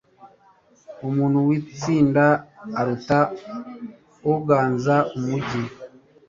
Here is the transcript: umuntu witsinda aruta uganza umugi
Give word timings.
umuntu 1.07 1.37
witsinda 1.47 2.25
aruta 2.79 3.19
uganza 4.33 4.95
umugi 5.15 5.61